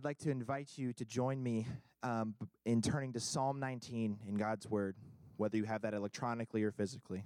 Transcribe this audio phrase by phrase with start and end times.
[0.00, 1.66] I'd like to invite you to join me
[2.02, 2.34] um,
[2.64, 4.96] in turning to Psalm 19 in God's Word,
[5.36, 7.22] whether you have that electronically or physically.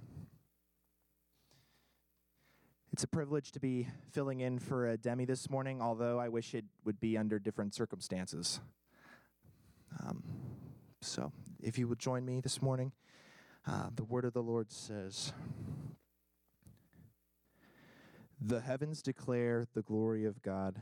[2.91, 6.53] It's a privilege to be filling in for a Demi this morning, although I wish
[6.53, 8.59] it would be under different circumstances.
[10.05, 10.21] Um,
[10.99, 11.31] so,
[11.63, 12.91] if you would join me this morning,
[13.65, 15.31] uh, the Word of the Lord says,
[18.41, 20.81] The heavens declare the glory of God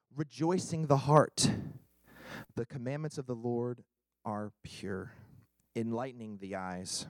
[0.15, 1.49] rejoicing the heart.
[2.55, 3.83] The commandments of the Lord
[4.25, 5.13] are pure,
[5.75, 7.07] enlightening the eyes.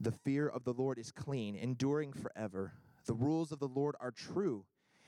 [0.00, 2.72] The fear of the Lord is clean, enduring forever.
[3.06, 4.64] The rules of the Lord are true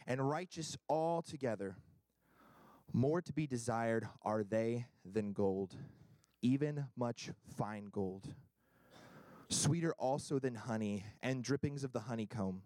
[0.07, 1.77] and righteous altogether.
[2.93, 5.75] More to be desired are they than gold,
[6.43, 8.35] even much fine gold.
[9.49, 12.63] Sweeter also than honey and drippings of the honeycomb.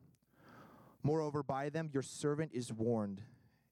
[1.02, 3.22] Moreover, by them your servant is warned.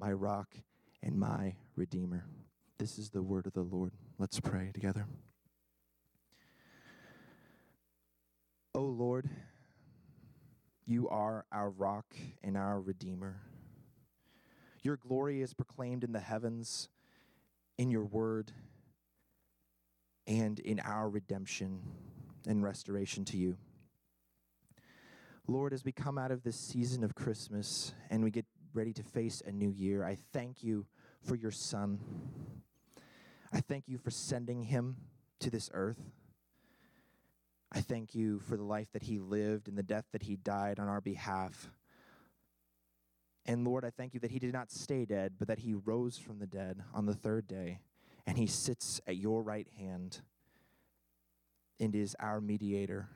[0.00, 0.56] my rock,
[1.02, 2.24] and my redeemer.
[2.78, 3.92] This is the word of the Lord.
[4.18, 5.06] Let's pray together.
[8.74, 9.28] O Lord,
[10.86, 13.42] you are our rock and our redeemer.
[14.82, 16.88] Your glory is proclaimed in the heavens,
[17.76, 18.52] in your word,
[20.26, 21.82] and in our redemption
[22.46, 23.58] and restoration to you.
[25.46, 29.02] Lord, as we come out of this season of Christmas and we get ready to
[29.02, 30.86] face a new year, I thank you
[31.22, 32.00] for your son.
[33.52, 34.96] I thank you for sending him
[35.40, 36.00] to this earth.
[37.72, 40.78] I thank you for the life that he lived and the death that he died
[40.78, 41.70] on our behalf.
[43.46, 46.18] And Lord, I thank you that he did not stay dead, but that he rose
[46.18, 47.80] from the dead on the third day,
[48.26, 50.20] and he sits at your right hand
[51.78, 53.08] and is our mediator.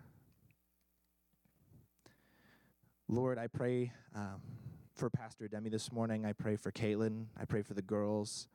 [3.08, 3.92] Lord, I pray.
[4.14, 4.40] Um,
[4.94, 6.24] for Pastor Demi this morning.
[6.24, 7.26] I pray for Caitlin.
[7.38, 8.46] I pray for the girls.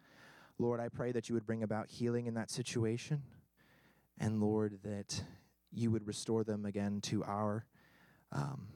[0.58, 3.24] Lord, I pray that you would bring about healing in that situation.
[4.18, 5.22] And Lord, that
[5.74, 7.66] you would restore them again to our
[8.32, 8.68] um,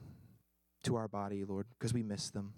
[0.83, 2.53] to our body, Lord, because we miss them.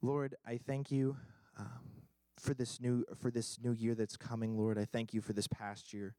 [0.00, 1.16] Lord, I thank you
[1.58, 1.66] um,
[2.38, 4.78] for this new for this new year that's coming, Lord.
[4.78, 6.14] I thank you for this past year,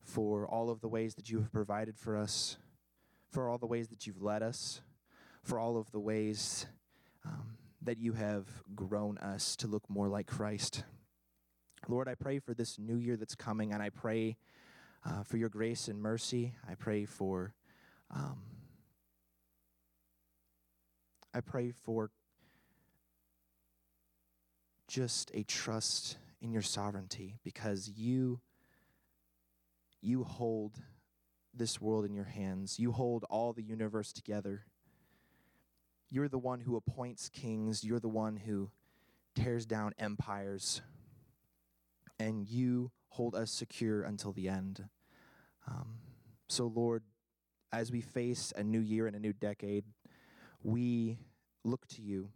[0.00, 2.56] for all of the ways that you have provided for us,
[3.30, 4.80] for all the ways that you've led us
[5.42, 6.66] for all of the ways
[7.24, 10.84] um, that you have grown us to look more like Christ.
[11.88, 14.36] Lord, I pray for this new year that's coming, and I pray
[15.04, 16.54] uh, for your grace and mercy.
[16.68, 17.54] I pray for,
[18.10, 18.42] um,
[21.34, 22.10] I pray for
[24.86, 28.40] just a trust in your sovereignty because you
[30.02, 30.82] you hold
[31.54, 32.78] this world in your hands.
[32.78, 34.66] You hold all the universe together.
[36.12, 38.70] You're the one who appoints kings, you're the one who
[39.34, 40.82] tears down empires,
[42.20, 44.84] and you hold us secure until the end.
[45.66, 45.94] Um,
[46.50, 47.02] so, Lord,
[47.72, 49.84] as we face a new year and a new decade,
[50.62, 51.18] we
[51.64, 52.28] look to you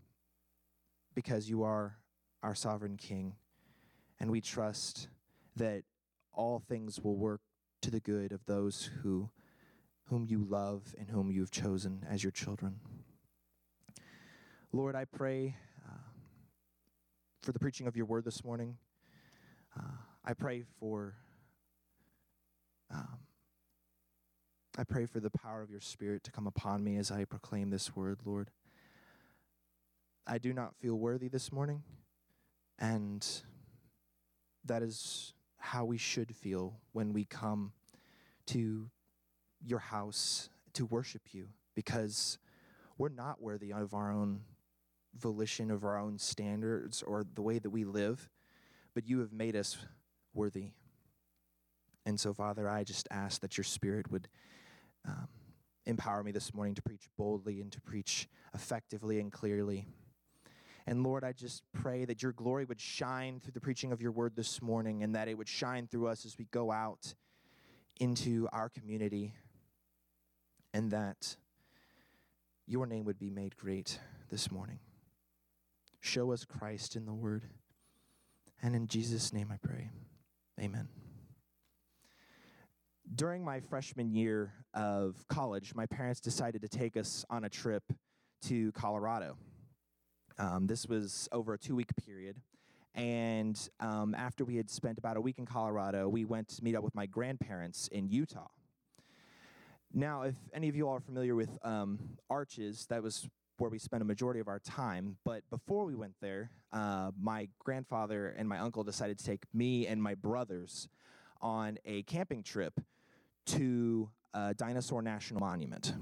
[1.14, 1.99] because you are
[2.43, 3.34] our sovereign king,
[4.19, 5.08] and we trust
[5.56, 5.82] that
[6.32, 7.43] all things will work
[7.82, 9.28] to the good of those who
[10.05, 12.81] whom you love and whom you've chosen as your children.
[14.76, 15.56] Lord, I pray
[15.88, 15.96] uh,
[17.40, 18.76] for the preaching of your word this morning.
[19.75, 21.14] Uh, I pray for.
[22.93, 23.20] Um,
[24.76, 27.70] I pray for the power of your Spirit to come upon me as I proclaim
[27.70, 28.50] this word, Lord.
[30.26, 31.82] I do not feel worthy this morning,
[32.78, 33.26] and
[34.67, 37.73] that is how we should feel when we come
[38.49, 38.90] to
[39.64, 42.37] your house to worship you, because
[42.99, 44.40] we're not worthy of our own
[45.18, 48.28] volition, of our own standards, or the way that we live,
[48.94, 49.76] but you have made us
[50.34, 50.70] worthy.
[52.04, 54.28] And so, Father, I just ask that your Spirit would
[55.06, 55.28] um,
[55.86, 59.86] empower me this morning to preach boldly and to preach effectively and clearly.
[60.86, 64.12] And Lord, I just pray that your glory would shine through the preaching of your
[64.12, 67.14] word this morning and that it would shine through us as we go out
[67.98, 69.34] into our community
[70.72, 71.36] and that
[72.66, 73.98] your name would be made great
[74.30, 74.78] this morning.
[76.06, 77.42] Show us Christ in the word.
[78.62, 79.90] And in Jesus' name I pray.
[80.60, 80.86] Amen.
[83.12, 87.82] During my freshman year of college, my parents decided to take us on a trip
[88.42, 89.36] to Colorado.
[90.38, 92.36] Um, this was over a two week period.
[92.94, 96.76] And um, after we had spent about a week in Colorado, we went to meet
[96.76, 98.46] up with my grandparents in Utah.
[99.92, 101.98] Now, if any of you are familiar with um,
[102.30, 105.16] Arches, that was where we spent a majority of our time.
[105.24, 109.86] But before we went there, uh, my grandfather and my uncle decided to take me
[109.86, 110.88] and my brothers
[111.40, 112.80] on a camping trip
[113.46, 115.94] to uh, Dinosaur National Monument.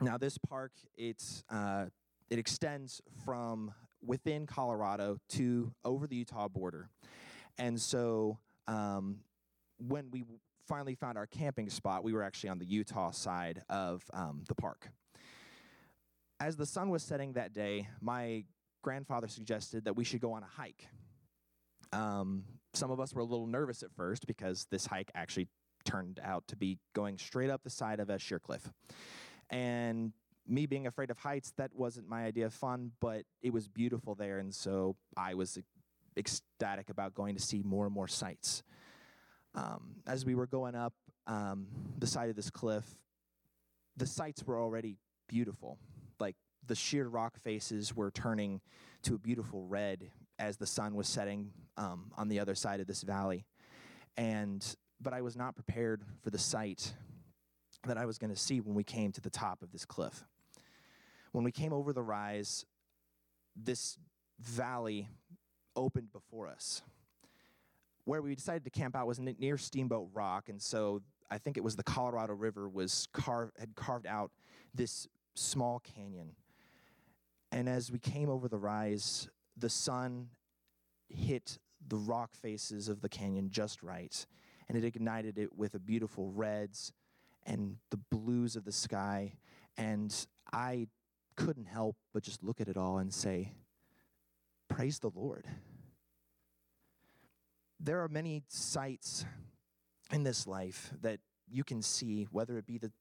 [0.00, 1.86] Now, this park it's uh,
[2.30, 3.72] it extends from
[4.02, 6.88] within Colorado to over the Utah border,
[7.58, 9.18] and so um,
[9.78, 10.24] when we
[10.66, 14.54] finally found our camping spot, we were actually on the Utah side of um, the
[14.54, 14.88] park.
[16.40, 18.44] As the sun was setting that day, my
[18.82, 20.88] grandfather suggested that we should go on a hike.
[21.92, 25.48] Um, some of us were a little nervous at first because this hike actually
[25.84, 28.72] turned out to be going straight up the side of a sheer cliff.
[29.50, 30.12] And
[30.46, 34.14] me being afraid of heights, that wasn't my idea of fun, but it was beautiful
[34.14, 34.38] there.
[34.38, 35.58] And so I was
[36.16, 38.62] ecstatic about going to see more and more sights.
[39.54, 40.94] Um, as we were going up
[41.26, 41.66] um,
[41.98, 42.86] the side of this cliff,
[43.96, 44.96] the sights were already
[45.28, 45.78] beautiful.
[46.20, 46.36] Like
[46.66, 48.60] the sheer rock faces were turning
[49.02, 52.86] to a beautiful red as the sun was setting um, on the other side of
[52.86, 53.44] this valley.
[54.16, 54.64] And
[55.00, 56.92] but I was not prepared for the sight
[57.86, 60.24] that I was going to see when we came to the top of this cliff.
[61.32, 62.66] When we came over the rise,
[63.56, 63.96] this
[64.38, 65.08] valley
[65.76, 66.82] opened before us.
[68.04, 71.64] Where we decided to camp out was near Steamboat Rock, and so I think it
[71.64, 74.32] was the Colorado River was carved had carved out
[74.74, 75.06] this
[75.40, 76.36] small canyon.
[77.52, 80.28] And as we came over the rise, the sun
[81.08, 81.58] hit
[81.88, 84.26] the rock faces of the canyon just right
[84.68, 86.92] and it ignited it with a beautiful reds
[87.44, 89.32] and the blues of the sky.
[89.76, 90.14] And
[90.52, 90.86] I
[91.36, 93.52] couldn't help but just look at it all and say,
[94.68, 95.46] Praise the Lord.
[97.80, 99.24] There are many sights
[100.12, 101.18] in this life that
[101.50, 102.92] you can see, whether it be the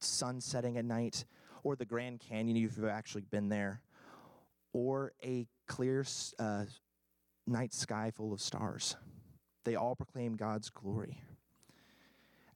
[0.00, 1.24] sun setting at night
[1.62, 3.82] or the Grand Canyon, if you've actually been there,
[4.72, 6.04] or a clear
[6.38, 6.64] uh,
[7.46, 8.96] night sky full of stars.
[9.64, 11.20] They all proclaim God's glory.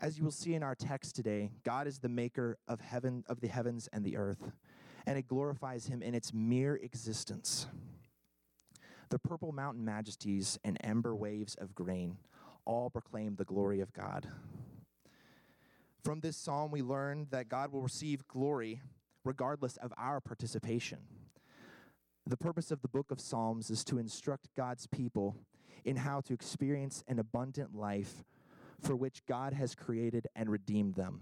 [0.00, 3.40] As you will see in our text today, God is the maker of heaven of
[3.40, 4.52] the heavens and the earth,
[5.06, 7.66] and it glorifies him in its mere existence.
[9.10, 12.16] The purple mountain majesties and ember waves of grain
[12.64, 14.28] all proclaim the glory of God.
[16.02, 18.80] From this psalm, we learn that God will receive glory
[19.24, 20.98] regardless of our participation.
[22.26, 25.36] The purpose of the book of Psalms is to instruct God's people
[25.84, 28.24] in how to experience an abundant life
[28.80, 31.20] for which God has created and redeemed them.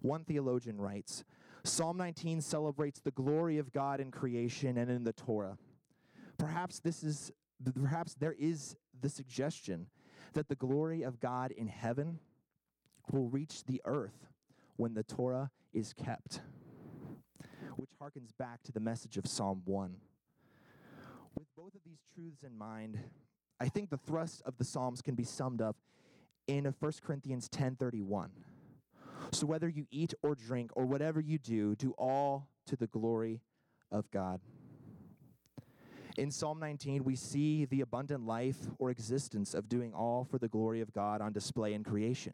[0.00, 1.24] One theologian writes
[1.62, 5.58] Psalm 19 celebrates the glory of God in creation and in the Torah.
[6.36, 7.30] Perhaps this is
[7.74, 9.86] perhaps there is the suggestion
[10.34, 12.20] that the glory of God in heaven
[13.12, 14.26] will reach the earth
[14.76, 16.40] when the Torah is kept,
[17.76, 19.96] which harkens back to the message of Psalm 1.
[21.36, 22.98] With both of these truths in mind,
[23.60, 25.76] I think the thrust of the Psalms can be summed up
[26.46, 28.30] in 1 Corinthians 10:31.
[29.32, 33.42] So whether you eat or drink or whatever you do, do all to the glory
[33.90, 34.40] of God.
[36.16, 40.48] In Psalm 19, we see the abundant life or existence of doing all for the
[40.48, 42.32] glory of God on display in creation.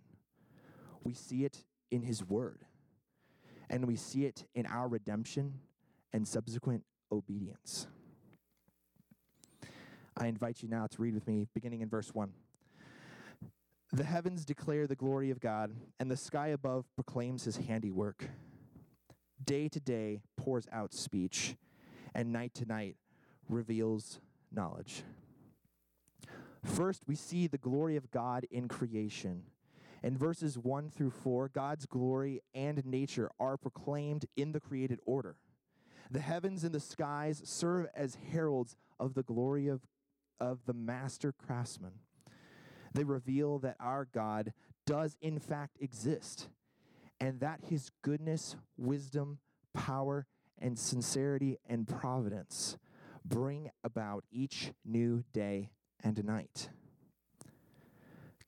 [1.04, 2.64] We see it in His Word,
[3.70, 5.60] and we see it in our redemption
[6.12, 7.86] and subsequent obedience.
[10.16, 12.32] I invite you now to read with me, beginning in verse 1.
[13.92, 18.24] The heavens declare the glory of God, and the sky above proclaims his handiwork.
[19.44, 21.56] Day to day pours out speech,
[22.14, 22.96] and night to night
[23.48, 24.20] reveals
[24.50, 25.02] knowledge.
[26.64, 29.44] First, we see the glory of God in creation.
[30.04, 35.36] In verses 1 through 4, God's glory and nature are proclaimed in the created order.
[36.10, 39.80] The heavens and the skies serve as heralds of the glory of,
[40.38, 41.92] of the master craftsman.
[42.92, 44.52] They reveal that our God
[44.86, 46.48] does, in fact, exist,
[47.18, 49.38] and that his goodness, wisdom,
[49.72, 50.26] power,
[50.58, 52.76] and sincerity and providence
[53.24, 55.70] bring about each new day
[56.02, 56.68] and night.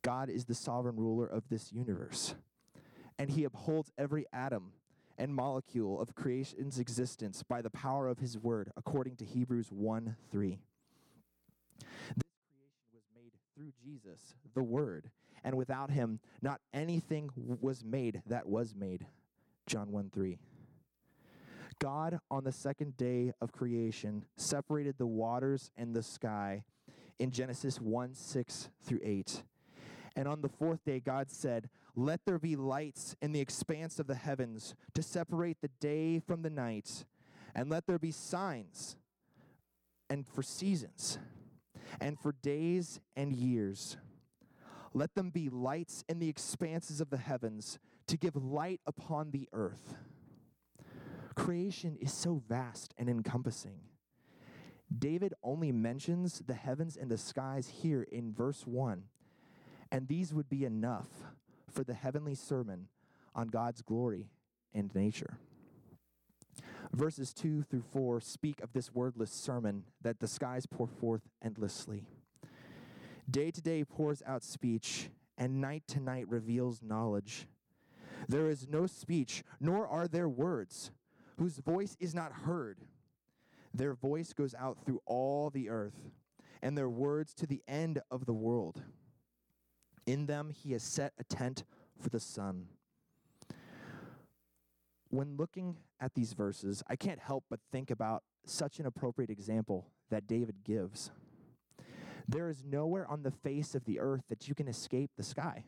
[0.06, 2.36] God is the sovereign ruler of this universe,
[3.18, 4.70] and he upholds every atom
[5.18, 10.14] and molecule of creation's existence by the power of his word, according to Hebrews 1
[10.30, 10.60] 3.
[11.80, 11.88] This
[12.52, 15.10] creation was made through Jesus, the Word,
[15.42, 17.28] and without him, not anything
[17.60, 19.06] was made that was made.
[19.66, 20.38] John 1 3.
[21.80, 26.62] God, on the second day of creation, separated the waters and the sky
[27.18, 29.42] in Genesis 1 6 through 8.
[30.16, 34.06] And on the fourth day, God said, Let there be lights in the expanse of
[34.06, 37.04] the heavens to separate the day from the night,
[37.54, 38.96] and let there be signs
[40.08, 41.18] and for seasons,
[42.00, 43.99] and for days and years.
[44.94, 49.46] Let them be lights in the expanses of the heavens to give light upon the
[49.52, 49.94] earth.
[51.35, 53.80] Creation is so vast and encompassing.
[54.96, 59.02] David only mentions the heavens and the skies here in verse 1,
[59.97, 61.09] and these would be enough
[61.71, 62.88] for the heavenly sermon
[63.35, 64.29] on God's glory
[64.75, 65.38] and nature.
[66.93, 72.05] Verses 2 through 4 speak of this wordless sermon that the skies pour forth endlessly.
[73.31, 77.47] Day to day pours out speech, and night to night reveals knowledge.
[78.29, 80.91] There is no speech, nor are there words
[81.38, 82.81] whose voice is not heard.
[83.73, 86.11] Their voice goes out through all the earth,
[86.61, 88.83] and their words to the end of the world.
[90.06, 91.64] In them he has set a tent
[92.00, 92.68] for the sun.
[95.10, 99.88] When looking at these verses, I can't help but think about such an appropriate example
[100.10, 101.10] that David gives.
[102.28, 105.64] There is nowhere on the face of the earth that you can escape the sky,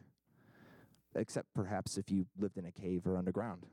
[1.15, 3.67] except perhaps if you lived in a cave or underground.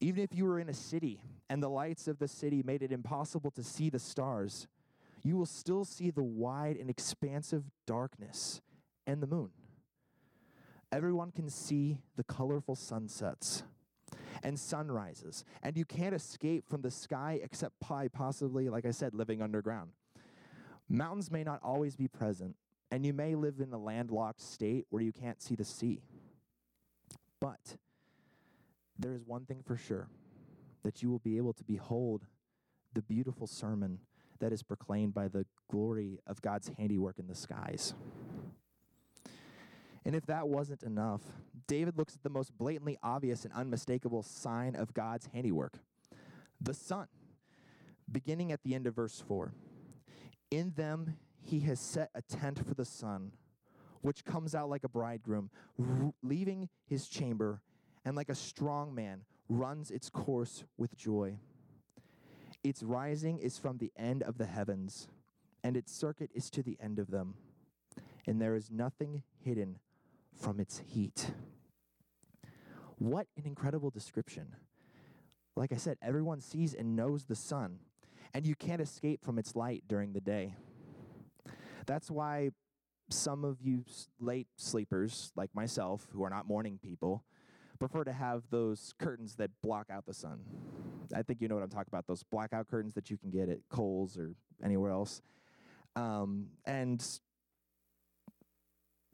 [0.00, 2.92] Even if you were in a city and the lights of the city made it
[2.92, 4.66] impossible to see the stars,
[5.22, 8.60] you will still see the wide and expansive darkness
[9.06, 9.50] and the moon.
[10.92, 13.62] Everyone can see the colorful sunsets
[14.42, 19.14] and sunrises, and you can't escape from the sky except by possibly, like I said,
[19.14, 19.90] living underground.
[20.88, 22.54] Mountains may not always be present,
[22.90, 26.02] and you may live in a landlocked state where you can't see the sea.
[27.40, 27.76] But
[28.98, 30.08] there is one thing for sure
[30.84, 32.22] that you will be able to behold
[32.94, 33.98] the beautiful sermon
[34.38, 37.94] that is proclaimed by the glory of God's handiwork in the skies.
[40.06, 41.20] And if that wasn't enough,
[41.66, 45.80] David looks at the most blatantly obvious and unmistakable sign of God's handiwork
[46.60, 47.08] the sun,
[48.10, 49.52] beginning at the end of verse 4.
[50.50, 53.32] In them he has set a tent for the sun,
[54.00, 55.50] which comes out like a bridegroom,
[56.22, 57.60] leaving his chamber
[58.04, 61.36] and like a strong man runs its course with joy.
[62.62, 65.08] Its rising is from the end of the heavens,
[65.64, 67.34] and its circuit is to the end of them,
[68.24, 69.80] and there is nothing hidden
[70.40, 71.32] from its heat.
[72.98, 74.56] What an incredible description.
[75.56, 77.78] Like I said, everyone sees and knows the sun,
[78.34, 80.54] and you can't escape from its light during the day.
[81.86, 82.50] That's why
[83.10, 83.84] some of you
[84.20, 87.24] late sleepers, like myself, who are not morning people,
[87.78, 90.40] prefer to have those curtains that block out the sun.
[91.14, 93.48] I think you know what I'm talking about, those blackout curtains that you can get
[93.48, 95.22] at Kohl's or anywhere else.
[95.94, 97.04] Um, and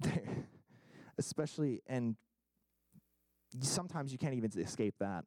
[1.27, 2.17] especially, and
[3.61, 5.25] sometimes you can't even escape that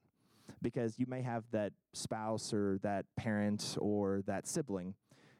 [0.61, 4.93] because you may have that spouse or that parent or that sibling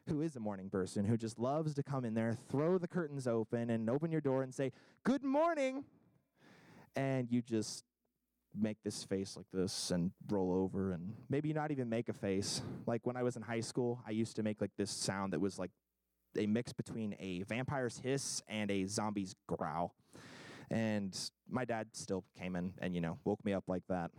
[0.08, 3.26] who is a morning person who just loves to come in there, throw the curtains
[3.26, 4.72] open, and open your door and say,
[5.04, 5.84] Good morning
[6.96, 7.84] and you just
[8.58, 12.62] make this face like this and roll over and maybe not even make a face.
[12.86, 15.40] Like when I was in high school, I used to make like this sound that
[15.40, 15.70] was like
[16.38, 19.94] a mix between a vampire's hiss and a zombie's growl.
[20.70, 21.16] And
[21.48, 24.10] my dad still came in and, you know, woke me up like that.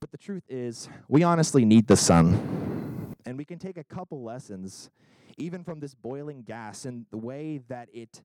[0.00, 3.14] But the truth is, we honestly need the sun.
[3.24, 4.90] And we can take a couple lessons
[5.38, 8.22] even from this boiling gas and the way that it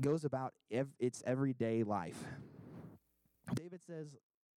[0.00, 2.22] goes about ev- its everyday life.
[3.54, 4.16] David says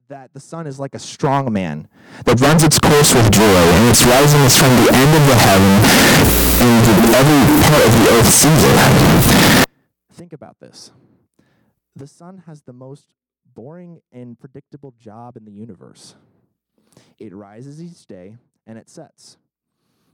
[0.10, 1.88] that the sun is like a strong man
[2.26, 5.36] that runs its course with joy, and its rising is from the end of the
[5.36, 5.74] heaven,
[6.62, 9.71] and every part of the earth sees it.
[10.12, 10.92] Think about this.
[11.96, 13.14] The sun has the most
[13.54, 16.16] boring and predictable job in the universe.
[17.18, 19.38] It rises each day and it sets.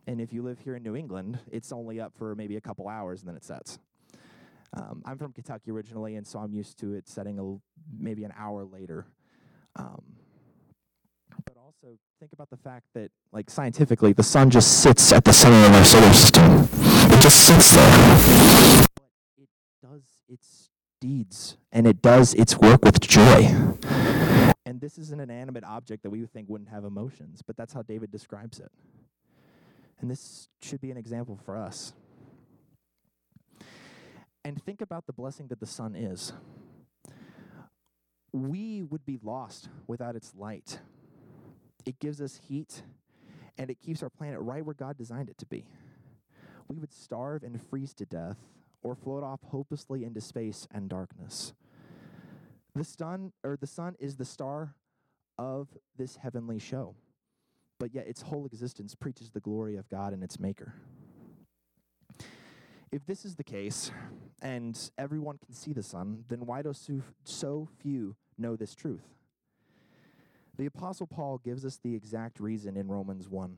[0.05, 2.87] And if you live here in New England, it's only up for maybe a couple
[2.87, 3.79] hours and then it sets.
[4.73, 7.57] Um, I'm from Kentucky originally, and so I'm used to it setting a,
[7.97, 9.07] maybe an hour later.
[9.75, 10.01] Um,
[11.45, 15.33] but also think about the fact that, like scientifically, the sun just sits at the
[15.33, 16.67] center of our solar system.
[17.11, 18.56] It just sits there.
[19.81, 20.69] Does its
[20.99, 23.75] deeds and it does its work with joy.
[24.65, 27.73] And this is an inanimate object that we would think wouldn't have emotions, but that's
[27.73, 28.71] how David describes it.
[29.99, 31.93] And this should be an example for us.
[34.43, 36.33] And think about the blessing that the sun is.
[38.31, 40.79] We would be lost without its light.
[41.85, 42.83] It gives us heat
[43.57, 45.65] and it keeps our planet right where God designed it to be.
[46.67, 48.37] We would starve and freeze to death
[48.83, 51.53] or float off hopelessly into space and darkness.
[52.75, 54.75] The sun or the sun is the star
[55.37, 56.95] of this heavenly show
[57.79, 60.73] but yet its whole existence preaches the glory of God and its maker.
[62.91, 63.91] If this is the case,
[64.41, 66.73] and everyone can see the sun, then why do
[67.23, 69.03] so few know this truth?
[70.57, 73.57] The Apostle Paul gives us the exact reason in Romans 1.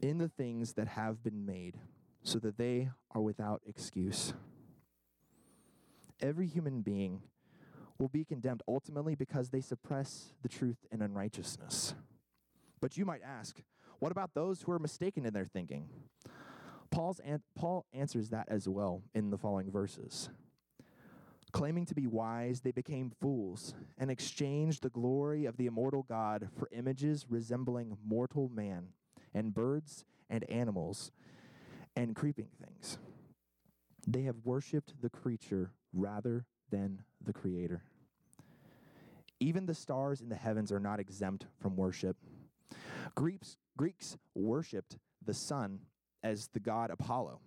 [0.00, 1.78] in the things that have been made,
[2.22, 4.34] so that they are without excuse.
[6.20, 7.22] Every human being
[7.98, 11.94] will be condemned ultimately because they suppress the truth in unrighteousness.
[12.80, 13.62] But you might ask,
[13.98, 15.88] what about those who are mistaken in their thinking?
[16.90, 20.28] Paul's an- Paul answers that as well in the following verses.
[21.52, 26.48] Claiming to be wise, they became fools and exchanged the glory of the immortal God
[26.58, 28.88] for images resembling mortal man
[29.36, 31.12] and birds and animals
[31.94, 32.98] and creeping things.
[34.06, 37.82] They have worshiped the creature rather than the creator.
[39.38, 42.16] Even the stars in the heavens are not exempt from worship.
[43.14, 45.80] Greeks, Greeks worshipped the sun
[46.22, 47.40] as the god Apollo.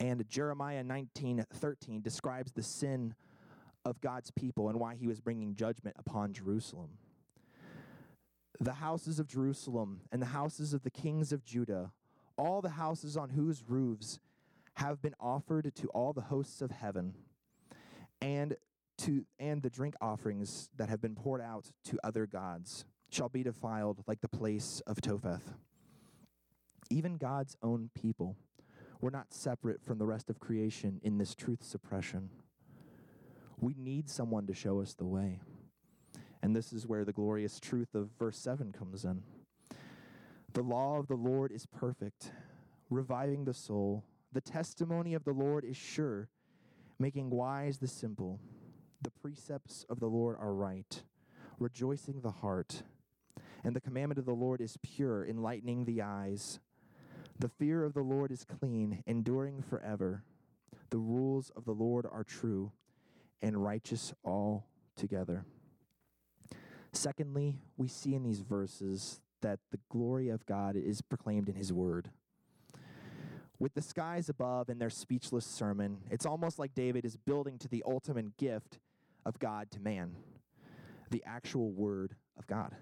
[0.00, 3.14] And Jeremiah 19:13 describes the sin
[3.84, 6.98] of God's people and why he was bringing judgment upon Jerusalem.
[8.60, 11.92] The houses of Jerusalem and the houses of the kings of Judah,
[12.36, 14.18] all the houses on whose roofs
[14.74, 17.14] have been offered to all the hosts of heaven,
[18.20, 18.56] and
[18.98, 23.42] to and the drink offerings that have been poured out to other gods shall be
[23.42, 25.54] defiled like the place of Topheth.
[26.88, 28.36] Even God's own people
[29.00, 32.30] were not separate from the rest of creation in this truth suppression.
[33.60, 35.40] We need someone to show us the way.
[36.42, 39.22] And this is where the glorious truth of verse 7 comes in.
[40.54, 42.32] The law of the Lord is perfect,
[42.90, 44.04] reviving the soul.
[44.32, 46.28] The testimony of the Lord is sure,
[46.98, 48.40] making wise the simple.
[49.00, 51.02] The precepts of the Lord are right,
[51.58, 52.82] rejoicing the heart.
[53.64, 56.58] And the commandment of the Lord is pure, enlightening the eyes.
[57.38, 60.24] The fear of the Lord is clean, enduring forever.
[60.90, 62.72] The rules of the Lord are true
[63.40, 65.44] and righteous altogether.
[66.92, 71.72] Secondly, we see in these verses that the glory of God is proclaimed in His
[71.72, 72.10] Word.
[73.58, 77.68] With the skies above and their speechless sermon, it's almost like David is building to
[77.68, 78.78] the ultimate gift
[79.24, 80.16] of God to man
[81.10, 82.74] the actual Word of God.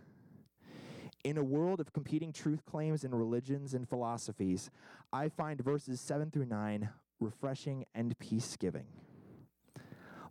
[1.23, 4.71] In a world of competing truth claims and religions and philosophies,
[5.13, 6.89] I find verses 7 through 9
[7.21, 8.87] refreshing and peace giving.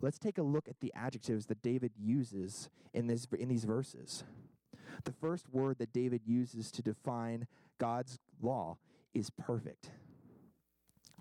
[0.00, 4.24] Let's take a look at the adjectives that David uses in, this, in these verses.
[5.04, 7.46] The first word that David uses to define
[7.78, 8.78] God's law
[9.14, 9.90] is perfect.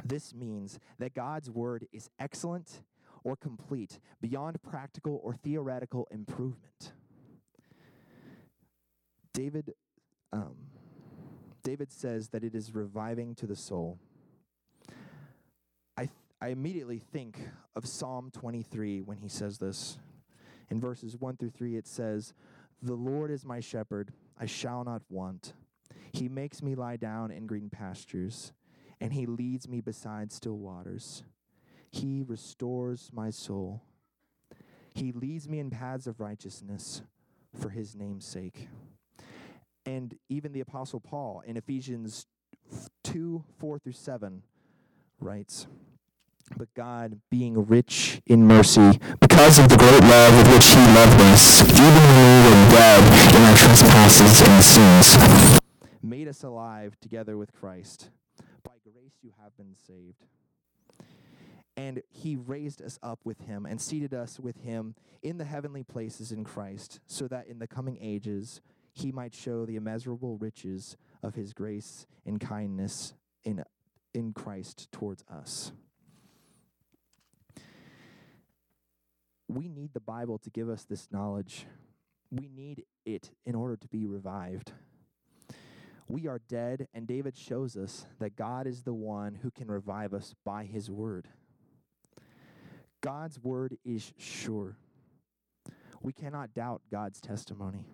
[0.04, 2.84] This means that God's word is excellent
[3.24, 6.94] or complete, beyond practical or theoretical improvement.
[9.34, 9.74] David,
[10.32, 10.56] um,
[11.64, 14.00] David says that it is reviving to the soul.
[15.98, 16.12] I, th-
[16.42, 17.38] I immediately think
[17.76, 19.98] of Psalm 23 when he says this.
[20.70, 22.34] In verses 1 through 3, it says,
[22.82, 25.54] The Lord is my shepherd, I shall not want.
[26.14, 28.54] He makes me lie down in green pastures,
[29.02, 31.24] and he leads me beside still waters.
[31.92, 33.84] He restores my soul.
[34.94, 37.02] He leads me in paths of righteousness
[37.60, 38.70] for his name's sake.
[39.86, 42.28] And even the Apostle Paul in Ephesians
[43.04, 44.44] 2 4 through 7
[45.20, 45.68] writes,
[46.58, 51.22] But God, being rich in mercy, because of the great love with which he loved
[51.22, 53.04] us, even when we were dead
[53.36, 55.60] in our trespasses and sins,
[56.02, 58.10] made us alive together with Christ.
[58.64, 60.26] By grace you have been saved.
[61.78, 65.84] And he raised us up with him and seated us with him in the heavenly
[65.84, 68.60] places in Christ, so that in the coming ages
[68.92, 73.64] he might show the immeasurable riches of his grace and kindness in,
[74.14, 75.72] in Christ towards us.
[79.50, 81.66] We need the Bible to give us this knowledge.
[82.30, 84.74] We need it in order to be revived.
[86.08, 90.14] We are dead, and David shows us that God is the one who can revive
[90.14, 91.28] us by his word.
[93.02, 94.78] God's word is sure.
[96.04, 97.88] We cannot doubt God's testimony.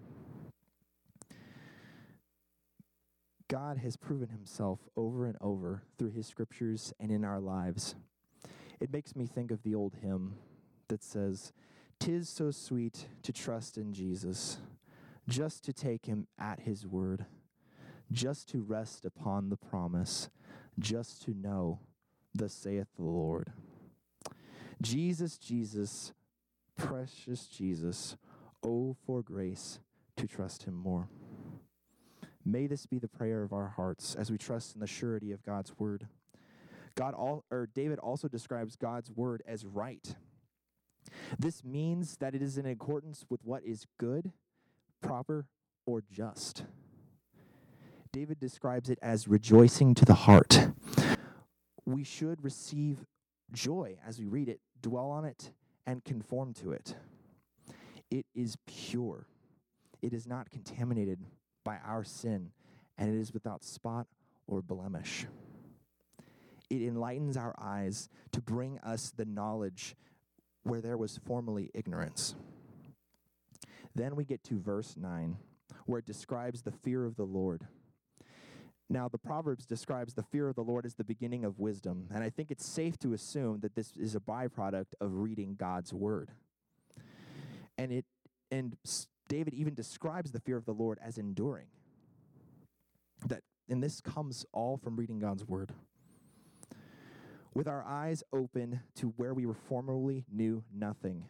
[3.48, 7.96] God has proven himself over and over through his scriptures and in our lives.
[8.82, 10.36] It makes me think of the old hymn
[10.88, 11.54] that says,
[12.00, 14.58] Tis so sweet to trust in Jesus,
[15.28, 17.26] just to take him at his word,
[18.12, 20.30] just to rest upon the promise,
[20.78, 21.80] just to know,
[22.34, 23.52] thus saith the Lord.
[24.82, 26.14] Jesus, Jesus,
[26.78, 28.18] precious Jesus,
[28.64, 29.80] oh, for grace
[30.18, 31.08] to trust him more.
[32.46, 35.44] May this be the prayer of our hearts as we trust in the surety of
[35.44, 36.08] God's word.
[36.94, 40.16] God all or David also describes God's word as right.
[41.38, 44.32] This means that it is in accordance with what is good,
[45.02, 45.48] proper,
[45.86, 46.66] or just.
[48.12, 50.70] David describes it as rejoicing to the heart.
[51.86, 53.06] We should receive
[53.52, 55.52] joy as we read it, dwell on it,
[55.86, 56.96] and conform to it.
[58.10, 59.28] It is pure,
[60.02, 61.20] it is not contaminated
[61.64, 62.52] by our sin,
[62.98, 64.08] and it is without spot
[64.48, 65.26] or blemish.
[66.70, 69.96] It enlightens our eyes to bring us the knowledge
[70.66, 72.36] where there was formerly ignorance.
[73.94, 75.38] Then we get to verse 9,
[75.86, 77.68] where it describes the fear of the Lord.
[78.90, 82.24] Now, the Proverbs describes the fear of the Lord as the beginning of wisdom, and
[82.24, 86.32] I think it's safe to assume that this is a byproduct of reading God's word.
[87.78, 88.06] And it
[88.52, 88.78] and
[89.28, 91.66] David even describes the fear of the Lord as enduring.
[93.28, 95.72] That and this comes all from reading God's word.
[97.56, 101.24] With our eyes open to where we were formerly knew nothing,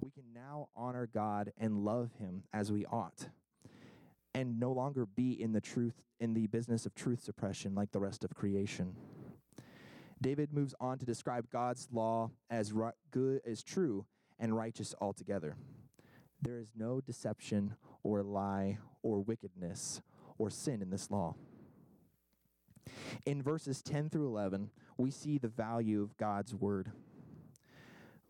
[0.00, 3.28] we can now honor God and love him as we ought
[4.34, 7.98] and no longer be in the truth in the business of truth suppression like the
[7.98, 8.94] rest of creation.
[10.22, 12.72] David moves on to describe God's law as
[13.10, 14.06] good as true
[14.38, 15.56] and righteous altogether.
[16.40, 20.02] There is no deception or lie or wickedness
[20.38, 21.34] or sin in this law.
[23.26, 26.92] In verses 10 through 11, we see the value of God's word.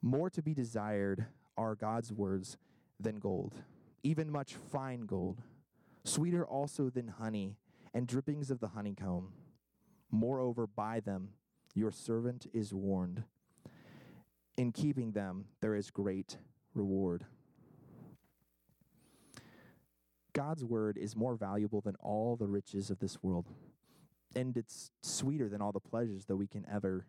[0.03, 2.57] More to be desired are God's words
[3.01, 3.55] than gold,
[4.03, 5.43] even much fine gold
[6.09, 7.57] sweeter also than honey
[7.95, 9.33] and drippings of the honeycomb.
[10.11, 11.31] Moreover, by them
[11.75, 13.25] your servant is warned.
[14.57, 16.39] In keeping them, there is great
[16.75, 17.25] reward.
[20.33, 23.47] God's word is more valuable than all the riches of this world,
[24.35, 27.07] and it's sweeter than all the pleasures that we can ever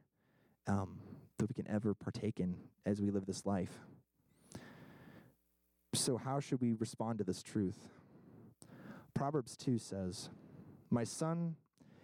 [0.68, 1.00] um,
[1.38, 2.56] that we can ever partake in
[2.86, 3.80] as we live this life.
[5.94, 7.80] So, how should we respond to this truth?
[9.14, 10.30] Proverbs 2 says,
[10.90, 11.56] My son,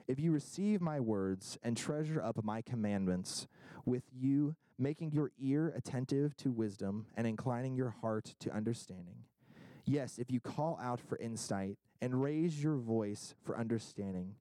[0.08, 3.48] if you receive my words and treasure up my commandments,
[3.86, 9.16] with you making your ear attentive to wisdom and inclining your heart to understanding.
[9.86, 14.36] Yes, if you call out for insight and raise your voice for understanding,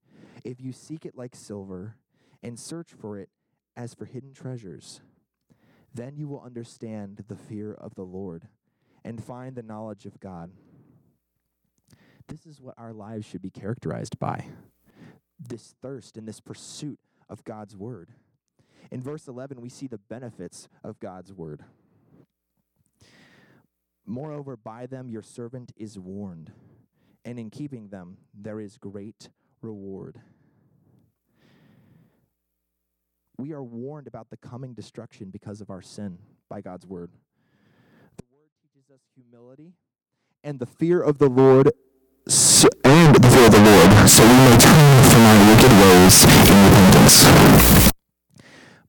[0.44, 1.96] if you seek it like silver
[2.42, 3.28] and search for it
[3.76, 5.00] as for hidden treasures,
[5.92, 8.48] then you will understand the fear of the Lord
[9.04, 10.50] and find the knowledge of God.
[12.28, 14.46] This is what our lives should be characterized by
[15.38, 16.98] this thirst and this pursuit
[17.28, 18.10] of God's word.
[18.90, 21.64] In verse 11, we see the benefits of God's word.
[24.06, 26.52] Moreover, by them your servant is warned,
[27.24, 29.30] and in keeping them there is great
[29.64, 30.20] reward.
[33.38, 37.10] we are warned about the coming destruction because of our sin by God's word.
[38.16, 39.72] The word teaches us humility
[40.42, 41.70] and the fear of the Lord
[42.26, 46.24] so, and the fear of the Lord, so we may turn from our wicked ways
[46.24, 46.30] in
[46.64, 47.92] repentance.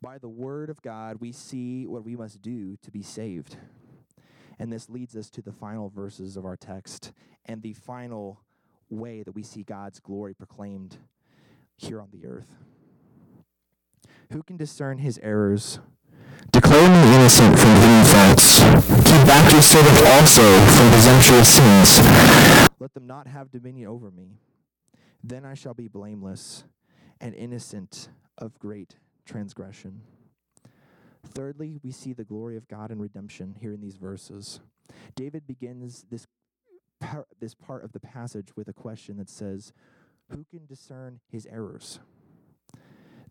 [0.01, 3.57] By the word of God, we see what we must do to be saved.
[4.57, 7.11] And this leads us to the final verses of our text
[7.43, 8.39] and the final
[8.89, 10.97] way that we see God's glory proclaimed
[11.77, 12.55] here on the earth.
[14.31, 15.79] Who can discern his errors?
[16.51, 18.59] Declare me innocent from hidden faults.
[19.03, 22.69] Keep back your servant also from presumptuous sins.
[22.79, 24.37] Let them not have dominion over me.
[25.23, 26.63] Then I shall be blameless
[27.19, 30.01] and innocent of great transgression.
[31.25, 34.59] Thirdly, we see the glory of God in redemption here in these verses.
[35.15, 36.27] David begins this
[36.99, 39.73] par- this part of the passage with a question that says,
[40.29, 41.99] "Who can discern his errors?"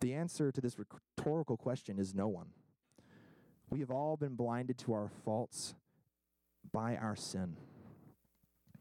[0.00, 2.52] The answer to this rhetorical question is no one.
[3.70, 5.74] We have all been blinded to our faults
[6.72, 7.56] by our sin.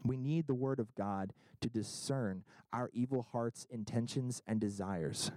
[0.03, 2.43] We need the Word of God to discern
[2.73, 5.31] our evil heart's intentions and desires.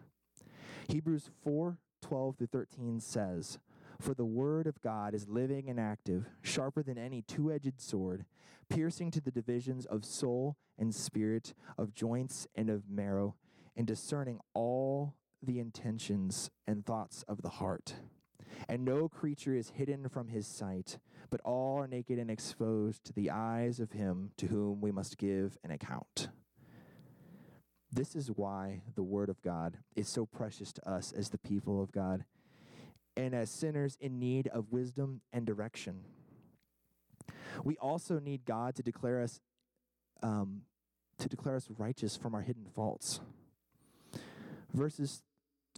[0.89, 3.59] Hebrews 4 12 through 13 says,
[4.01, 8.25] For the Word of God is living and active, sharper than any two edged sword,
[8.69, 13.37] piercing to the divisions of soul and spirit, of joints and of marrow,
[13.77, 17.95] and discerning all the intentions and thoughts of the heart.
[18.69, 20.99] And no creature is hidden from his sight,
[21.31, 25.19] but all are naked and exposed to the eyes of him to whom we must
[25.19, 26.29] give an account.
[27.93, 31.83] This is why the Word of God is so precious to us as the people
[31.83, 32.25] of God
[33.17, 36.03] and as sinners in need of wisdom and direction.
[37.65, 39.41] We also need God to declare us
[40.23, 40.63] um,
[41.19, 43.21] to declare us righteous from our hidden faults.
[44.73, 45.23] Verses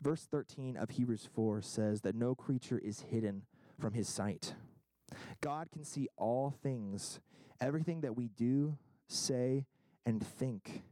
[0.03, 3.42] verse 13 of Hebrews 4 says that no creature is hidden
[3.79, 4.55] from his sight.
[5.40, 7.20] God can see all things,
[7.61, 9.66] everything that we do, say,
[10.05, 10.83] and think,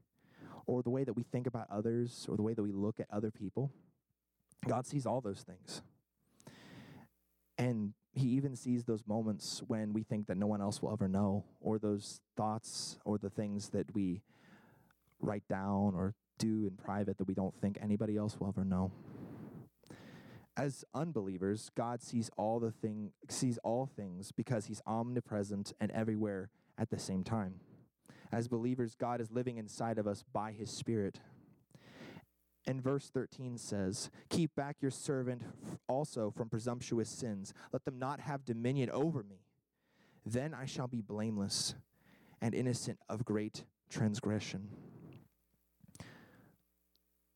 [0.67, 3.07] or the way that we think about others, or the way that we look at
[3.13, 3.71] other people.
[4.67, 5.83] God sees all those things.
[7.59, 11.09] And he even sees those moments when we think that no one else will ever
[11.09, 14.23] know, or those thoughts or the things that we
[15.21, 18.93] write down or do in private that we don't think anybody else will ever know.
[20.57, 26.51] As unbelievers, God sees all the thing sees all things because he's omnipresent and everywhere
[26.79, 27.61] at the same time.
[28.33, 31.21] As believers, God is living inside of us by his spirit.
[32.67, 35.43] And verse 13 says, Keep back your servant
[35.89, 37.55] also from presumptuous sins.
[37.73, 39.47] Let them not have dominion over me.
[40.25, 41.77] Then I shall be blameless
[42.41, 44.69] and innocent of great transgression.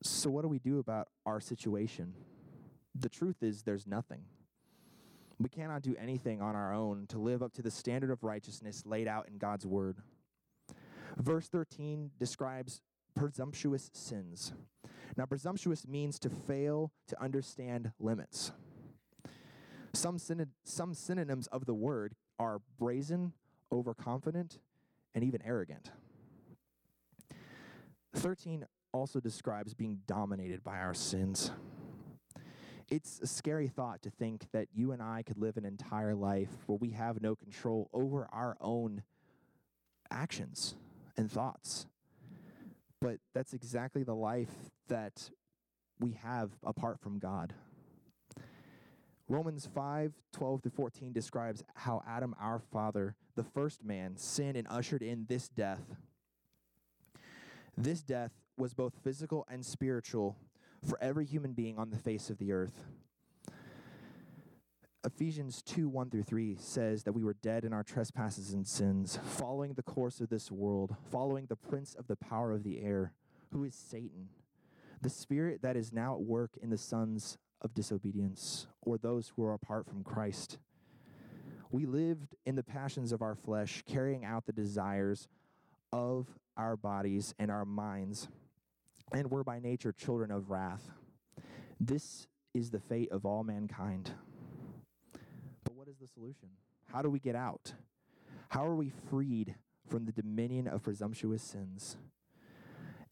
[0.02, 2.14] So, what do we do about our situation?
[2.98, 4.22] The truth is, there's nothing.
[5.38, 8.82] We cannot do anything on our own to live up to the standard of righteousness
[8.84, 9.98] laid out in God's word.
[11.16, 12.80] Verse 13 describes
[13.14, 14.52] presumptuous sins.
[15.20, 18.52] Now, presumptuous means to fail to understand limits.
[19.92, 23.34] Some, syn- some synonyms of the word are brazen,
[23.70, 24.60] overconfident,
[25.14, 25.90] and even arrogant.
[28.14, 31.50] 13 also describes being dominated by our sins.
[32.88, 36.48] It's a scary thought to think that you and I could live an entire life
[36.64, 39.02] where we have no control over our own
[40.10, 40.76] actions
[41.18, 41.84] and thoughts.
[43.00, 44.50] But that's exactly the life
[44.88, 45.30] that
[45.98, 47.54] we have apart from God.
[49.28, 54.66] Romans 5 12 to 14 describes how Adam, our father, the first man, sinned and
[54.68, 55.82] ushered in this death.
[57.76, 60.36] This death was both physical and spiritual
[60.86, 62.84] for every human being on the face of the earth.
[65.02, 69.18] Ephesians 2 1 through 3 says that we were dead in our trespasses and sins,
[69.24, 73.12] following the course of this world, following the prince of the power of the air,
[73.50, 74.28] who is Satan,
[75.00, 79.44] the spirit that is now at work in the sons of disobedience, or those who
[79.44, 80.58] are apart from Christ.
[81.70, 85.28] We lived in the passions of our flesh, carrying out the desires
[85.92, 86.26] of
[86.58, 88.28] our bodies and our minds,
[89.12, 90.90] and were by nature children of wrath.
[91.80, 94.10] This is the fate of all mankind.
[95.64, 96.48] But what is the solution?
[96.92, 97.74] How do we get out?
[98.50, 99.54] How are we freed
[99.88, 101.96] from the dominion of presumptuous sins?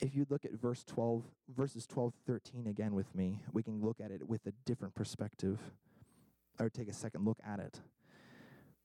[0.01, 1.25] If you look at verse 12,
[1.57, 5.59] verses 12 13 again with me, we can look at it with a different perspective,
[6.61, 7.81] or take a second look at it.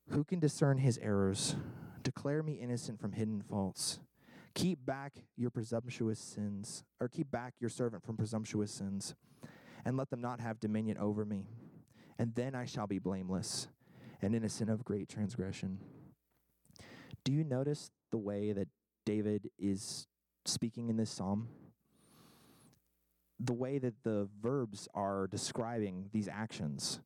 [0.09, 1.55] Who can discern his errors?
[2.01, 3.99] Declare me innocent from hidden faults.
[4.55, 9.15] Keep back your presumptuous sins, or keep back your servant from presumptuous sins.
[9.85, 11.45] and let them not have dominion over me.
[12.17, 13.67] And then I shall be blameless
[14.23, 15.79] and innocent of great transgression.
[17.23, 18.67] Do you notice the way that
[19.05, 20.07] David is
[20.45, 21.49] speaking in this psalm?
[23.39, 26.99] The way that the verbs are describing these actions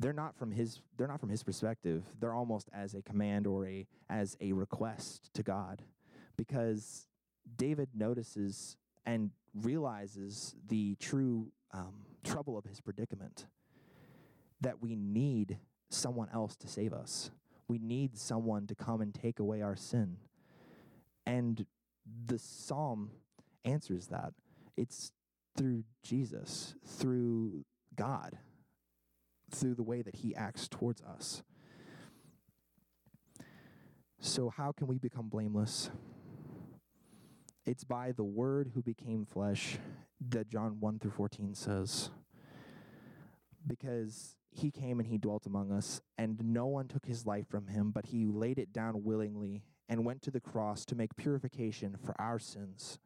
[0.00, 3.66] they're not from his they're not from his perspective they're almost as a command or
[3.66, 5.82] a as a request to god
[6.36, 7.06] because
[7.56, 13.46] david notices and realizes the true um, trouble of his predicament
[14.60, 15.58] that we need
[15.94, 17.30] someone else to save us
[17.68, 20.16] we need someone to come and take away our sin
[21.26, 21.66] and
[22.26, 23.10] the psalm
[23.64, 24.32] answers that
[24.76, 25.12] it's
[25.56, 27.64] through jesus through
[27.96, 28.38] god
[29.54, 31.42] through the way that he acts towards us.
[34.20, 35.90] So, how can we become blameless?
[37.66, 39.78] It's by the Word who became flesh
[40.28, 42.10] that John 1 through 14 says.
[43.66, 47.66] Because he came and he dwelt among us, and no one took his life from
[47.66, 51.96] him, but he laid it down willingly and went to the cross to make purification
[52.02, 52.98] for our sins.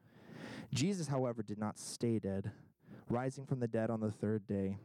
[0.73, 2.53] Jesus, however, did not stay dead,
[3.09, 4.77] rising from the dead on the third day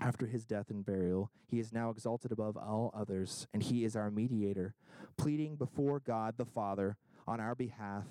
[0.00, 3.96] after his death and burial, he is now exalted above all others, and he is
[3.96, 4.74] our mediator,
[5.16, 8.04] pleading before God the Father on our behalf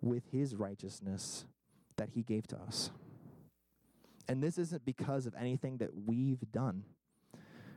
[0.00, 1.46] with his righteousness
[1.96, 2.90] that he gave to us.
[4.28, 6.84] And this isn't because of anything that we've done.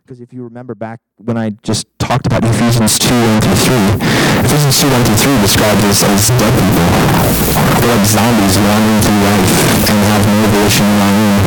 [0.01, 3.77] Because if you remember back when I just talked about Ephesians 2 1 through 3,
[4.41, 6.89] Ephesians 2 1 through 3 describes us as dead people.
[7.77, 9.53] We're like zombies wandering through life
[9.85, 11.45] and have no volition of our own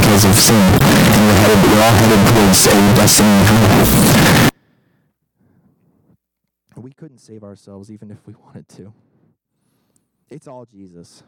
[0.00, 4.50] because of sin, and we're, headed, we're all headed towards a destiny in hell.
[6.76, 8.94] We couldn't save ourselves even if we wanted to.
[10.30, 11.22] It's all Jesus.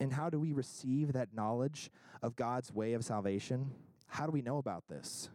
[0.00, 1.90] And how do we receive that knowledge
[2.22, 3.70] of God's way of salvation?
[4.06, 5.28] How do we know about this?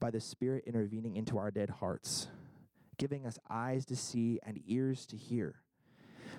[0.00, 2.28] By the Spirit intervening into our dead hearts,
[2.96, 5.56] giving us eyes to see and ears to hear,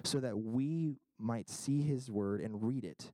[0.04, 3.12] so that we might see His word and read it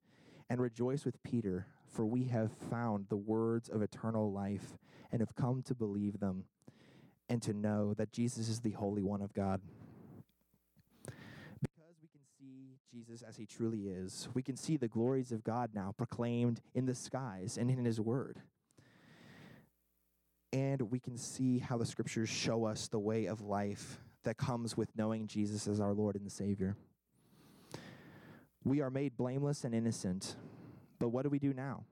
[0.49, 4.77] and rejoice with Peter for we have found the words of eternal life
[5.11, 6.43] and have come to believe them
[7.29, 9.61] and to know that Jesus is the Holy One of God.
[11.05, 15.43] Because we can see Jesus as he truly is, we can see the glories of
[15.43, 18.39] God now proclaimed in the skies and in his word.
[20.53, 24.77] And we can see how the scriptures show us the way of life that comes
[24.77, 26.77] with knowing Jesus as our Lord and Savior.
[28.63, 30.35] We are made blameless and innocent
[30.99, 31.83] but what do we do now?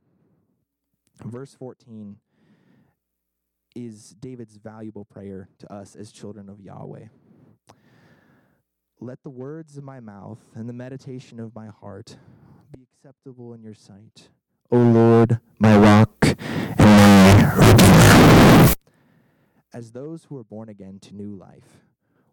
[1.23, 2.17] Verse 14
[3.75, 7.05] is David's valuable prayer to us as children of Yahweh.
[8.99, 12.17] Let the words of my mouth and the meditation of my heart
[12.71, 14.29] be acceptable in your sight,
[14.71, 18.73] O Lord, my rock and my redeemer.
[19.73, 21.83] As those who are born again to new life,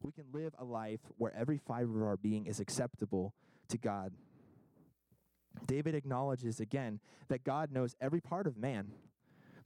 [0.02, 3.34] we can live a life where every fiber of our being is acceptable
[3.68, 4.12] to God
[5.66, 8.92] David acknowledges again that God knows every part of man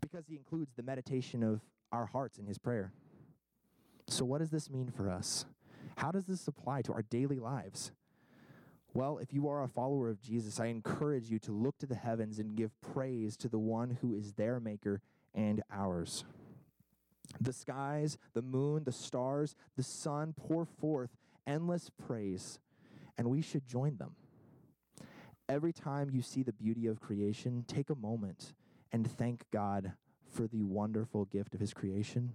[0.00, 1.60] because he includes the meditation of
[1.92, 2.92] our hearts in his prayer.
[4.06, 5.46] So, what does this mean for us?
[5.96, 7.92] How does this apply to our daily lives?
[8.92, 11.94] Well, if you are a follower of Jesus, I encourage you to look to the
[11.94, 15.00] heavens and give praise to the one who is their maker
[15.34, 16.24] and ours.
[17.40, 21.10] The skies, the moon, the stars, the sun pour forth
[21.46, 22.60] endless praise,
[23.18, 24.14] and we should join them
[25.48, 28.54] every time you see the beauty of creation, take a moment
[28.92, 29.92] and thank God
[30.30, 32.32] for the wonderful gift of his creation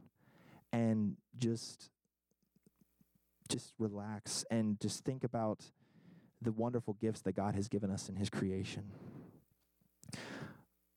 [0.71, 1.89] and just
[3.49, 5.71] just relax and just think about
[6.41, 8.91] the wonderful gifts that God has given us in his creation.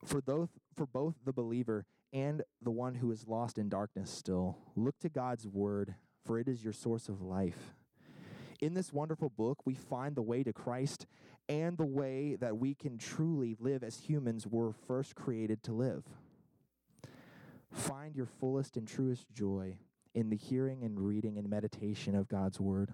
[0.04, 4.58] For both for both the believer and the one who is lost in darkness still,
[4.76, 5.94] look to God's word,
[6.24, 7.74] for it is your source of life.
[8.60, 11.06] In this wonderful book, we find the way to Christ
[11.48, 16.04] and the way that we can truly live as humans were first created to live.
[17.72, 19.78] Find your fullest and truest joy
[20.14, 22.92] in the hearing and reading and meditation of God's word.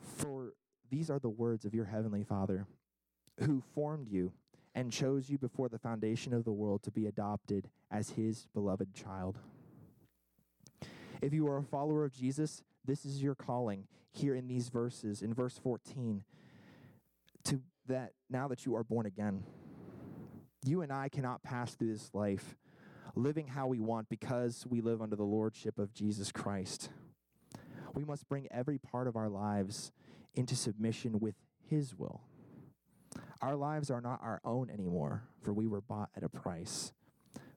[0.00, 0.52] For
[0.90, 2.66] these are the words of your heavenly Father,
[3.40, 4.32] who formed you
[4.74, 8.94] and chose you before the foundation of the world to be adopted as his beloved
[8.94, 9.38] child.
[11.22, 15.22] If you are a follower of Jesus, this is your calling here in these verses,
[15.22, 16.22] in verse 14,
[17.44, 19.44] to that now that you are born again.
[20.64, 22.56] You and I cannot pass through this life
[23.16, 26.90] living how we want because we live under the lordship of Jesus Christ.
[27.94, 29.90] We must bring every part of our lives
[30.34, 31.34] into submission with
[31.68, 32.20] His will.
[33.40, 36.92] Our lives are not our own anymore, for we were bought at a price.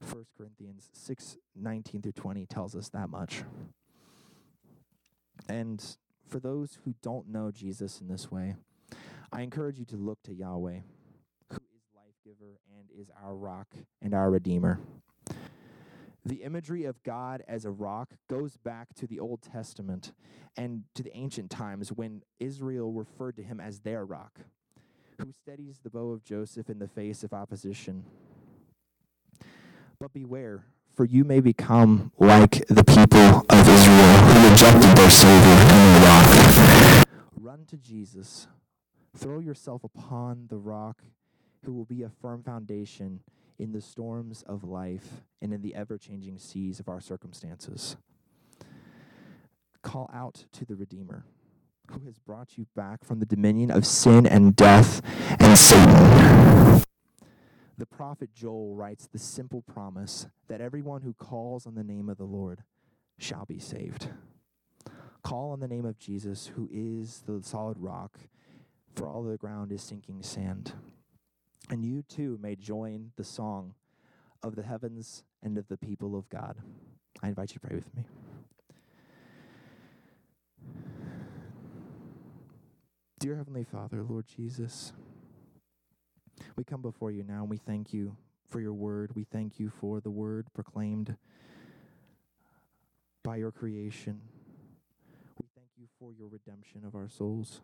[0.10, 3.44] 1 Corinthians 6 19 through 20 tells us that much.
[5.50, 5.84] And
[6.28, 8.56] for those who don't know Jesus in this way,
[9.32, 10.80] I encourage you to look to Yahweh,
[11.50, 13.68] who is life giver and is our rock
[14.02, 14.80] and our redeemer.
[16.26, 20.12] The imagery of God as a rock goes back to the Old Testament
[20.58, 24.40] and to the ancient times when Israel referred to him as their rock,
[25.18, 28.06] who steadies the bow of Joseph in the face of opposition.
[30.00, 35.56] But beware, for you may become like the people of Israel who rejected their Savior
[35.56, 37.08] and their rock.
[37.40, 38.48] Run to Jesus.
[39.16, 41.04] Throw yourself upon the rock
[41.66, 43.22] who will be a firm foundation
[43.60, 47.98] in the storms of life and in the ever changing seas of our circumstances.
[49.84, 51.26] Call out to the Redeemer
[51.92, 55.02] who has brought you back from the dominion of sin and death
[55.40, 56.84] and Satan.
[57.78, 62.18] The prophet Joel writes the simple promise that everyone who calls on the name of
[62.18, 62.64] the Lord
[63.18, 64.10] shall be saved.
[65.24, 68.20] Call on the name of Jesus, who is the solid rock,
[68.96, 70.74] for all the ground is sinking sand.
[71.70, 73.76] And you too may join the song
[74.42, 76.58] of the heavens and of the people of God.
[77.22, 78.06] I invite you to pray with me.
[83.20, 84.94] Dear Heavenly Father, Lord Jesus,
[86.56, 88.16] we come before you now and we thank you
[88.48, 89.12] for your word.
[89.14, 91.18] We thank you for the word proclaimed
[93.24, 94.22] by your creation.
[95.38, 97.62] We thank you for your redemption of our souls.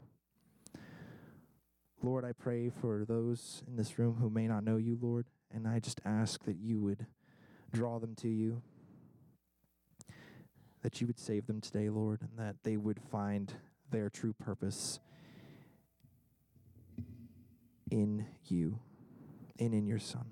[2.05, 5.67] Lord, I pray for those in this room who may not know you, Lord, and
[5.67, 7.07] I just ask that you would
[7.73, 8.61] draw them to you,
[10.83, 13.51] that you would save them today, Lord, and that they would find
[13.89, 14.99] their true purpose
[17.89, 18.77] in you
[19.57, 20.27] and in your Son.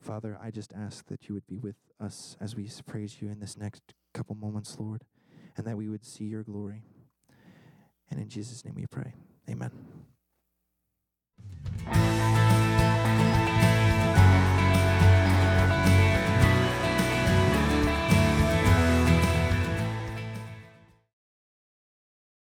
[0.00, 3.38] Father, I just ask that you would be with us as we praise you in
[3.38, 5.04] this next couple moments, Lord,
[5.56, 6.82] and that we would see your glory.
[8.10, 9.12] And in Jesus' name we pray.
[9.50, 9.93] Amen.